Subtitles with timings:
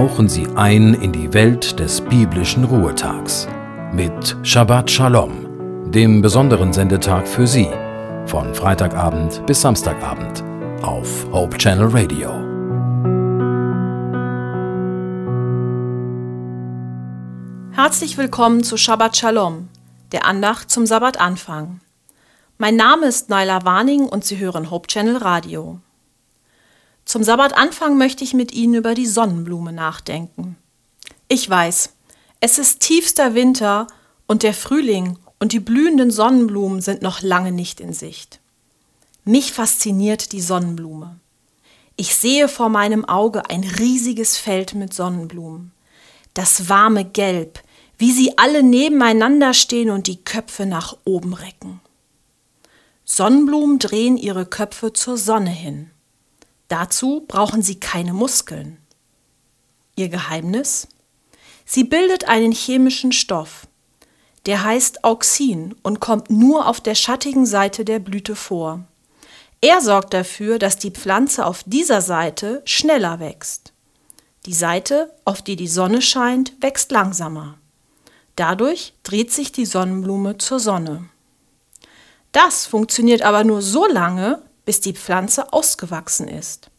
[0.00, 3.46] tauchen Sie ein in die Welt des biblischen Ruhetags
[3.92, 7.68] mit Shabbat Shalom, dem besonderen Sendetag für Sie,
[8.24, 10.42] von Freitagabend bis Samstagabend
[10.82, 12.30] auf Hope Channel Radio.
[17.72, 19.68] Herzlich willkommen zu Shabbat Shalom,
[20.12, 21.80] der Andacht zum Sabbatanfang.
[22.56, 25.78] Mein Name ist Naila Warning und Sie hören Hope Channel Radio.
[27.10, 30.56] Zum Sabbatanfang möchte ich mit Ihnen über die Sonnenblume nachdenken.
[31.26, 31.94] Ich weiß,
[32.38, 33.88] es ist tiefster Winter
[34.28, 38.38] und der Frühling und die blühenden Sonnenblumen sind noch lange nicht in Sicht.
[39.24, 41.18] Mich fasziniert die Sonnenblume.
[41.96, 45.72] Ich sehe vor meinem Auge ein riesiges Feld mit Sonnenblumen.
[46.34, 47.60] Das warme Gelb,
[47.98, 51.80] wie sie alle nebeneinander stehen und die Köpfe nach oben recken.
[53.04, 55.90] Sonnenblumen drehen ihre Köpfe zur Sonne hin.
[56.70, 58.78] Dazu brauchen sie keine Muskeln.
[59.96, 60.86] Ihr Geheimnis?
[61.66, 63.66] Sie bildet einen chemischen Stoff.
[64.46, 68.84] Der heißt Auxin und kommt nur auf der schattigen Seite der Blüte vor.
[69.60, 73.72] Er sorgt dafür, dass die Pflanze auf dieser Seite schneller wächst.
[74.46, 77.58] Die Seite, auf die die Sonne scheint, wächst langsamer.
[78.36, 81.08] Dadurch dreht sich die Sonnenblume zur Sonne.
[82.30, 86.70] Das funktioniert aber nur so lange, bis die Pflanze ausgewachsen ist.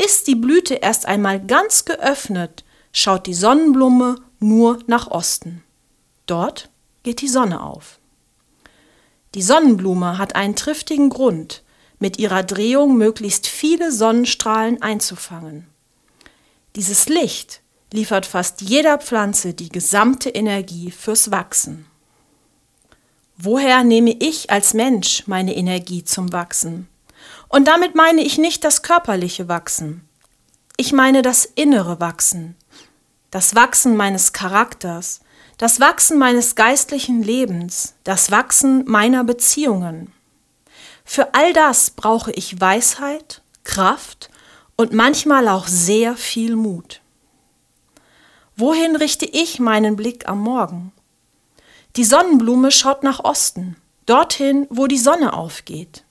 [0.00, 5.64] Ist die Blüte erst einmal ganz geöffnet, schaut die Sonnenblume nur nach Osten.
[6.26, 6.70] Dort
[7.02, 7.98] geht die Sonne auf.
[9.34, 11.64] Die Sonnenblume hat einen triftigen Grund,
[11.98, 15.66] mit ihrer Drehung möglichst viele Sonnenstrahlen einzufangen.
[16.76, 17.60] Dieses Licht
[17.92, 21.86] liefert fast jeder Pflanze die gesamte Energie fürs Wachsen.
[23.36, 26.86] Woher nehme ich als Mensch meine Energie zum Wachsen?
[27.50, 30.08] Und damit meine ich nicht das körperliche Wachsen.
[30.76, 32.56] Ich meine das innere Wachsen,
[33.32, 35.20] das Wachsen meines Charakters,
[35.58, 40.12] das Wachsen meines geistlichen Lebens, das Wachsen meiner Beziehungen.
[41.04, 44.30] Für all das brauche ich Weisheit, Kraft
[44.76, 47.00] und manchmal auch sehr viel Mut.
[48.56, 50.92] Wohin richte ich meinen Blick am Morgen?
[51.96, 56.04] Die Sonnenblume schaut nach Osten, dorthin, wo die Sonne aufgeht.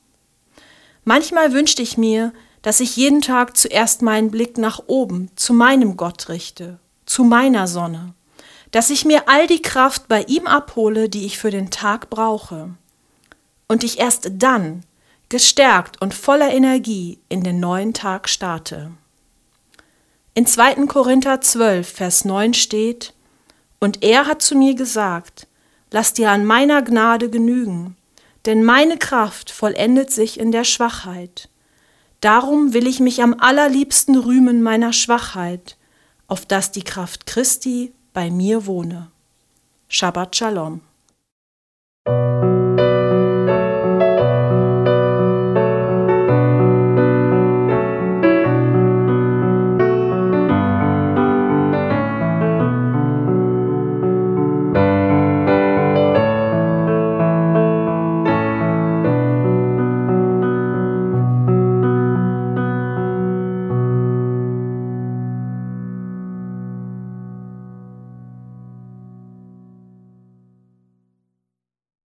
[1.09, 5.97] Manchmal wünschte ich mir, dass ich jeden Tag zuerst meinen Blick nach oben, zu meinem
[5.97, 6.77] Gott richte,
[7.07, 8.13] zu meiner Sonne,
[8.69, 12.75] dass ich mir all die Kraft bei ihm abhole, die ich für den Tag brauche,
[13.67, 14.83] und ich erst dann,
[15.29, 18.91] gestärkt und voller Energie, in den neuen Tag starte.
[20.35, 20.85] In 2.
[20.85, 23.15] Korinther 12, Vers 9 steht,
[23.79, 25.47] Und er hat zu mir gesagt,
[25.89, 27.95] Lass dir an meiner Gnade genügen,
[28.45, 31.49] denn meine Kraft vollendet sich in der Schwachheit.
[32.21, 35.77] Darum will ich mich am allerliebsten rühmen meiner Schwachheit,
[36.27, 39.11] auf dass die Kraft Christi bei mir wohne.
[39.87, 40.81] Shabbat Shalom.